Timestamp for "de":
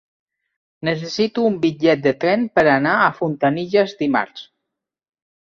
2.07-2.13